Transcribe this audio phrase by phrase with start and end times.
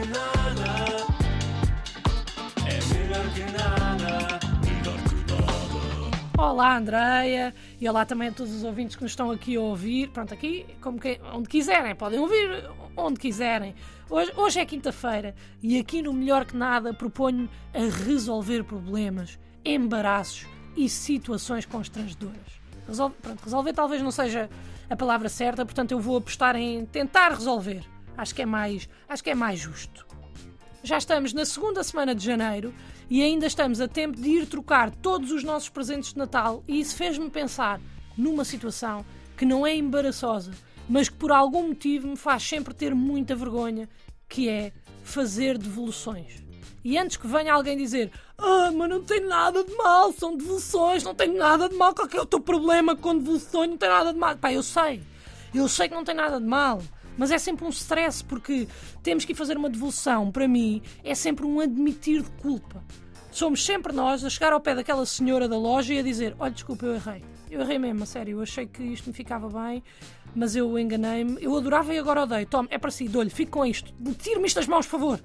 [0.00, 0.70] que nada.
[2.66, 4.30] É melhor que nada.
[6.38, 10.08] Olá, Andreia, e olá também a todos os ouvintes que nos estão aqui a ouvir.
[10.08, 13.74] Pronto, aqui, como que, onde quiserem, podem ouvir onde quiserem.
[14.08, 20.46] Hoje, hoje é quinta-feira e aqui no Melhor que Nada proponho a resolver problemas, embaraços
[20.76, 22.60] e situações constrangedoras.
[22.88, 24.48] Resolve, pronto, resolver talvez não seja
[24.88, 27.84] a palavra certa, portanto eu vou apostar em tentar resolver.
[28.20, 30.06] Acho que é mais, acho que é mais justo.
[30.82, 32.74] Já estamos na segunda semana de janeiro
[33.08, 36.80] e ainda estamos a tempo de ir trocar todos os nossos presentes de Natal e
[36.80, 37.80] isso fez-me pensar
[38.18, 39.06] numa situação
[39.38, 40.50] que não é embaraçosa,
[40.86, 43.88] mas que por algum motivo me faz sempre ter muita vergonha,
[44.28, 44.70] que é
[45.02, 46.44] fazer devoluções.
[46.84, 51.02] E antes que venha alguém dizer Ah, mas não tem nada de mal, são devoluções,
[51.02, 54.12] não tem nada de mal, qual é o teu problema com devoluções, não tem nada
[54.12, 54.36] de mal.
[54.36, 55.02] Pá, eu sei,
[55.54, 56.82] eu sei que não tem nada de mal.
[57.20, 58.66] Mas é sempre um stress porque
[59.02, 60.32] temos que ir fazer uma devolução.
[60.32, 62.82] Para mim, é sempre um admitir de culpa.
[63.30, 66.50] Somos sempre nós a chegar ao pé daquela senhora da loja e a dizer: Olha,
[66.50, 67.22] desculpa, eu errei.
[67.50, 68.38] Eu errei mesmo, a sério.
[68.38, 69.82] Eu achei que isto me ficava bem,
[70.34, 71.36] mas eu enganei-me.
[71.44, 72.46] Eu adorava e agora odeio.
[72.46, 73.92] Tome, é para si, dou-lhe, fique com isto.
[74.14, 75.20] Tire-me isto das mãos, por favor.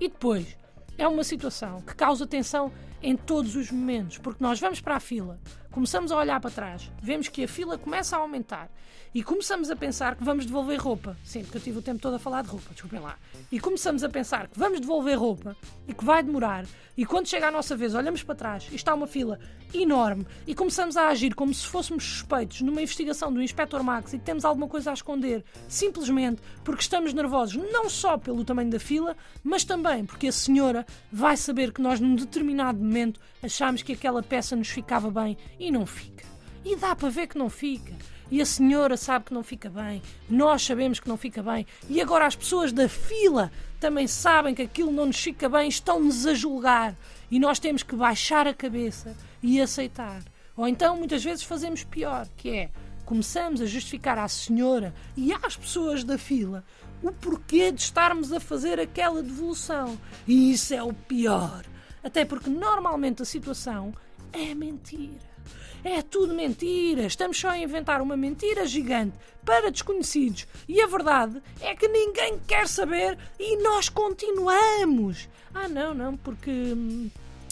[0.00, 0.56] E depois,
[0.98, 2.72] é uma situação que causa tensão
[3.06, 5.38] em todos os momentos, porque nós vamos para a fila,
[5.70, 8.68] começamos a olhar para trás, vemos que a fila começa a aumentar
[9.14, 11.16] e começamos a pensar que vamos devolver roupa.
[11.24, 13.16] Sim, porque eu tive o tempo todo a falar de roupa, desculpem lá.
[13.50, 16.66] E começamos a pensar que vamos devolver roupa e que vai demorar.
[16.96, 19.38] E quando chega a nossa vez, olhamos para trás e está uma fila
[19.74, 24.18] enorme e começamos a agir como se fôssemos suspeitos numa investigação do Inspector Max e
[24.18, 28.80] que temos alguma coisa a esconder, simplesmente porque estamos nervosos, não só pelo tamanho da
[28.80, 32.95] fila, mas também porque a senhora vai saber que nós, num determinado momento,
[33.42, 36.24] achamos que aquela peça nos ficava bem e não fica.
[36.64, 37.94] E dá para ver que não fica.
[38.30, 42.00] E a senhora sabe que não fica bem, nós sabemos que não fica bem, e
[42.00, 46.34] agora as pessoas da fila também sabem que aquilo não nos fica bem, estão-nos a
[46.34, 46.96] julgar.
[47.30, 50.22] E nós temos que baixar a cabeça e aceitar.
[50.56, 52.70] Ou então, muitas vezes, fazemos pior, que é
[53.04, 56.64] começamos a justificar à senhora e às pessoas da fila
[57.02, 59.96] o porquê de estarmos a fazer aquela devolução.
[60.26, 61.64] E isso é o pior.
[62.06, 63.92] Até porque normalmente a situação
[64.32, 65.26] é mentira.
[65.82, 67.02] É tudo mentira.
[67.02, 70.46] Estamos só a inventar uma mentira gigante para desconhecidos.
[70.68, 75.28] E a verdade é que ninguém quer saber e nós continuamos.
[75.52, 76.50] Ah, não, não, porque.
[76.50, 77.10] hum,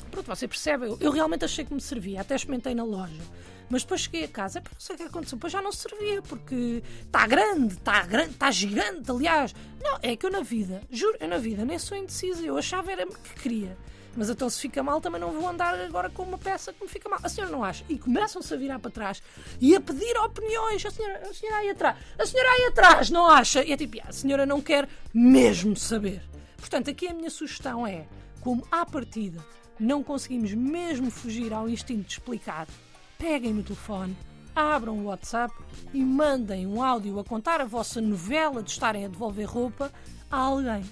[0.09, 3.21] Pronto, você percebe, eu, eu realmente achei que me servia, até experimentei na loja.
[3.69, 6.81] Mas depois cheguei a casa, não sei o que aconteceu, depois já não servia, porque
[7.04, 9.53] está grande, está grande, está gigante, aliás.
[9.82, 12.92] Não, é que eu na vida, juro, eu na vida nem sou indecisa, eu achava
[12.92, 13.76] era que queria.
[14.16, 16.88] Mas então se fica mal também não vou andar agora com uma peça que me
[16.88, 17.19] fica mal.
[17.22, 17.84] A senhora não acha?
[17.88, 19.22] E começam-se a virar para trás
[19.60, 20.84] e a pedir opiniões.
[20.86, 23.64] A senhora, a senhora aí atrás, a senhora aí atrás, não acha?
[23.64, 26.22] E é tipo, "Ah, a senhora não quer mesmo saber.
[26.56, 28.06] Portanto, aqui a minha sugestão é,
[28.41, 29.44] como à partida
[29.78, 32.66] não conseguimos mesmo fugir ao instinto de explicar,
[33.19, 34.16] peguem no telefone,
[34.54, 35.53] abram o WhatsApp
[35.92, 39.92] e mandem um áudio a contar a vossa novela de estarem a devolver roupa
[40.30, 40.84] a alguém.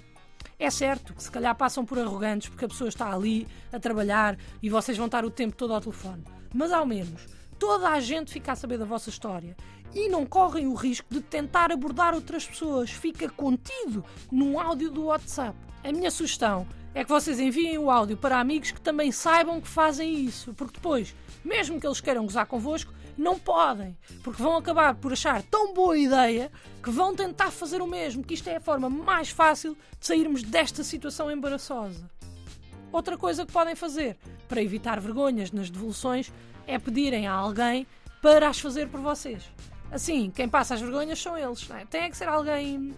[0.58, 4.38] É certo que se calhar passam por arrogantes porque a pessoa está ali a trabalhar
[4.62, 6.24] e vocês vão estar o tempo todo ao telefone.
[6.54, 7.26] Mas ao menos
[7.58, 9.56] toda a gente fica a saber da vossa história
[9.94, 12.90] e não correm o risco de tentar abordar outras pessoas.
[12.90, 15.56] Fica contido num áudio do WhatsApp.
[15.84, 19.68] A minha sugestão é que vocês enviem o áudio para amigos que também saibam que
[19.68, 21.14] fazem isso, porque depois,
[21.44, 25.98] mesmo que eles queiram gozar convosco, não podem, porque vão acabar por achar tão boa
[25.98, 26.50] ideia
[26.82, 30.42] que vão tentar fazer o mesmo, que isto é a forma mais fácil de sairmos
[30.42, 32.10] desta situação embaraçosa.
[32.90, 34.16] Outra coisa que podem fazer
[34.48, 36.32] para evitar vergonhas nas devoluções
[36.66, 37.86] é pedirem a alguém
[38.20, 39.42] para as fazer por vocês.
[39.90, 41.66] Assim, quem passa as vergonhas são eles.
[41.68, 41.84] Não é?
[41.84, 42.94] Tem é que ser alguém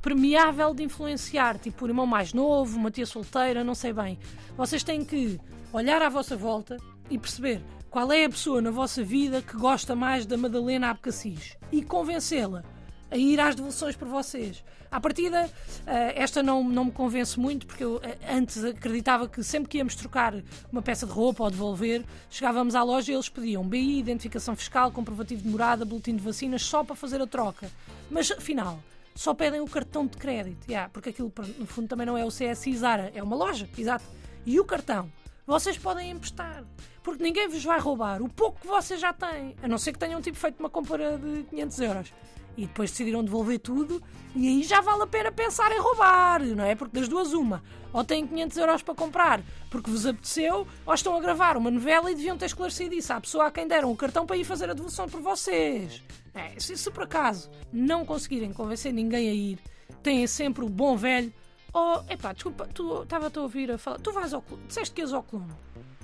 [0.00, 4.18] permeável de influenciar, tipo o irmão mais novo, uma tia solteira, não sei bem.
[4.56, 5.40] Vocês têm que
[5.72, 6.76] olhar à vossa volta
[7.08, 7.62] e perceber
[7.94, 12.64] qual é a pessoa na vossa vida que gosta mais da Madalena Abcacis e convencê-la
[13.08, 14.64] a ir às devoluções por vocês.
[14.90, 15.48] À partida,
[15.86, 19.78] eh, esta não, não me convence muito, porque eu eh, antes acreditava que sempre que
[19.78, 20.34] íamos trocar
[20.72, 24.90] uma peça de roupa ou devolver, chegávamos à loja e eles pediam BI, identificação fiscal,
[24.90, 27.70] comprovativo de morada, boletim de vacinas, só para fazer a troca.
[28.10, 28.80] Mas afinal,
[29.14, 30.66] só pedem o cartão de crédito.
[30.66, 34.04] Yeah, porque aquilo, no fundo, também não é o CSI Zara, é uma loja, exato.
[34.44, 35.08] E o cartão,
[35.46, 36.64] vocês podem emprestar.
[37.02, 39.54] Porque ninguém vos vai roubar o pouco que vocês já têm.
[39.62, 42.12] A não ser que tenham tipo, feito uma compra de 500 euros.
[42.56, 44.02] E depois decidiram devolver tudo.
[44.34, 46.74] E aí já vale a pena pensar em roubar, não é?
[46.74, 47.62] Porque das duas, uma.
[47.92, 49.40] Ou têm 500 euros para comprar
[49.74, 53.20] porque vos apeteceu, ou estão a gravar uma novela e deviam ter esclarecido isso à
[53.20, 56.00] pessoa a quem deram o cartão para ir fazer a devolução por vocês.
[56.32, 59.58] É, se, se por acaso não conseguirem convencer ninguém a ir,
[60.00, 61.32] têm sempre o bom velho
[61.76, 63.98] Oh, epá, desculpa, tu estava-te a ouvir a falar.
[63.98, 64.64] Tu vais ao Colombo.
[64.68, 65.58] Disseste que ias ao Colombo.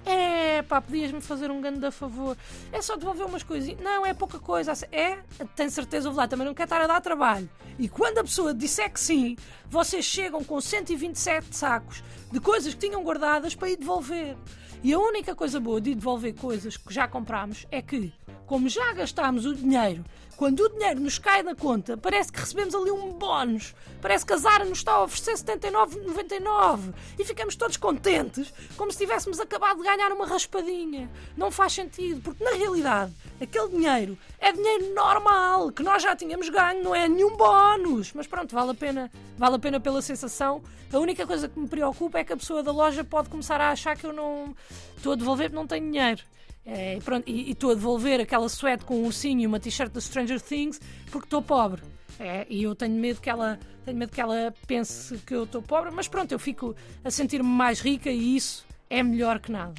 [0.04, 2.36] É, pá, podias-me fazer um grande favor.
[2.72, 3.80] É só devolver umas coisinhas.
[3.80, 4.72] Não, é pouca coisa.
[4.90, 5.18] É,
[5.54, 7.48] tenho certeza, ouve lá, também não quer estar a dar trabalho.
[7.78, 9.36] E quando a pessoa disser que sim,
[9.68, 12.02] vocês chegam com 127 sacos
[12.32, 14.36] de coisas que tinham guardadas para ir devolver.
[14.82, 18.12] E a única coisa boa de ir devolver coisas que já comprámos é que,
[18.50, 20.04] como já gastámos o dinheiro,
[20.36, 23.76] quando o dinheiro nos cai na conta, parece que recebemos ali um bónus.
[24.02, 28.98] Parece que a Zara nos está a oferecer 79,99 e ficamos todos contentes, como se
[28.98, 31.08] tivéssemos acabado de ganhar uma raspadinha.
[31.36, 36.48] Não faz sentido, porque na realidade aquele dinheiro é dinheiro normal, que nós já tínhamos
[36.48, 38.12] ganho, não é nenhum bónus.
[38.12, 40.60] Mas pronto, vale a pena, vale a pena pela sensação.
[40.92, 43.70] A única coisa que me preocupa é que a pessoa da loja pode começar a
[43.70, 44.56] achar que eu não
[44.96, 46.24] estou a devolver porque não tenho dinheiro.
[46.64, 49.92] É, e pronto, e estou a devolver aquela suéte com um ursinho e uma t-shirt
[49.92, 50.80] da Stranger Things
[51.10, 51.82] porque estou pobre.
[52.18, 55.62] É, e eu tenho medo que ela tenho medo que ela pense que eu estou
[55.62, 59.74] pobre, mas pronto, eu fico a sentir-me mais rica e isso é melhor que nada.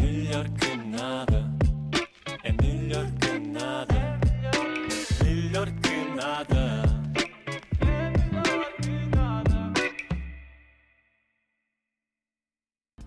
[0.00, 1.55] Melhor que nada.